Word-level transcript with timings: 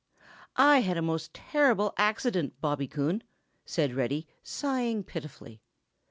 "I've 0.55 0.85
had 0.85 0.97
a 0.97 1.01
most 1.03 1.31
terrible 1.31 1.93
accident, 1.95 2.59
Bobby 2.59 2.87
Coon," 2.87 3.21
said 3.67 3.93
Reddy, 3.93 4.25
sighing 4.41 5.03
pitifully. 5.03 5.61